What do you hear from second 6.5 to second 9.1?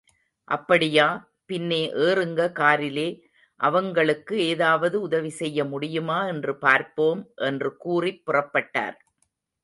பார்ப்போம், என்று கூறிப் புறப்பட்டார்.